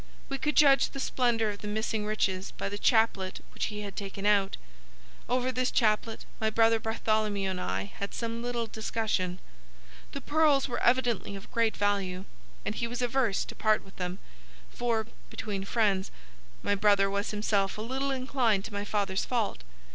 We 0.29 0.39
could 0.39 0.55
judge 0.55 0.89
the 0.89 0.99
splendour 0.99 1.49
of 1.49 1.59
the 1.59 1.67
missing 1.67 2.07
riches 2.07 2.53
by 2.57 2.69
the 2.69 2.79
chaplet 2.79 3.45
which 3.53 3.65
he 3.65 3.81
had 3.81 3.95
taken 3.95 4.25
out. 4.25 4.57
Over 5.29 5.51
this 5.51 5.69
chaplet 5.69 6.25
my 6.39 6.49
brother 6.49 6.79
Bartholomew 6.79 7.47
and 7.51 7.61
I 7.61 7.83
had 7.99 8.15
some 8.15 8.41
little 8.41 8.65
discussion. 8.65 9.37
The 10.13 10.19
pearls 10.21 10.67
were 10.67 10.81
evidently 10.81 11.35
of 11.35 11.51
great 11.51 11.77
value, 11.77 12.25
and 12.65 12.73
he 12.73 12.87
was 12.87 13.03
averse 13.03 13.45
to 13.45 13.53
part 13.53 13.85
with 13.85 13.97
them, 13.97 14.17
for, 14.71 15.05
between 15.29 15.65
friends, 15.65 16.09
my 16.63 16.73
brother 16.73 17.07
was 17.07 17.29
himself 17.29 17.77
a 17.77 17.81
little 17.83 18.09
inclined 18.09 18.65
to 18.65 18.73
my 18.73 18.83
father's 18.83 19.25
fault. 19.25 19.63